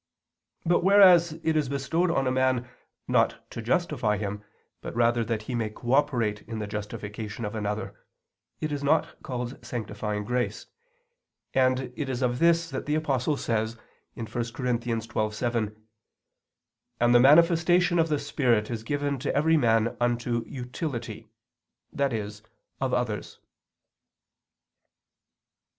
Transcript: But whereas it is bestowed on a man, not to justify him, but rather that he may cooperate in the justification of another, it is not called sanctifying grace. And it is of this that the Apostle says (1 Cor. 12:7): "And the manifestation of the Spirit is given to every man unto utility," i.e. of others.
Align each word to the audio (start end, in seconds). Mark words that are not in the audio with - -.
But 0.65 0.83
whereas 0.83 1.33
it 1.43 1.55
is 1.55 1.69
bestowed 1.69 2.09
on 2.09 2.25
a 2.25 2.31
man, 2.31 2.67
not 3.07 3.47
to 3.51 3.61
justify 3.61 4.17
him, 4.17 4.43
but 4.81 4.95
rather 4.95 5.23
that 5.25 5.43
he 5.43 5.53
may 5.53 5.69
cooperate 5.69 6.41
in 6.47 6.57
the 6.57 6.65
justification 6.65 7.45
of 7.45 7.53
another, 7.53 7.93
it 8.59 8.71
is 8.71 8.83
not 8.83 9.21
called 9.21 9.63
sanctifying 9.63 10.23
grace. 10.23 10.65
And 11.53 11.93
it 11.95 12.09
is 12.09 12.23
of 12.23 12.39
this 12.39 12.67
that 12.71 12.87
the 12.87 12.95
Apostle 12.95 13.37
says 13.37 13.75
(1 14.15 14.25
Cor. 14.25 14.41
12:7): 14.41 15.75
"And 16.99 17.13
the 17.13 17.19
manifestation 17.19 17.99
of 17.99 18.09
the 18.09 18.17
Spirit 18.17 18.71
is 18.71 18.81
given 18.81 19.19
to 19.19 19.35
every 19.35 19.55
man 19.55 19.95
unto 19.99 20.43
utility," 20.47 21.27
i.e. 21.95 22.31
of 22.81 22.91
others. 22.91 23.37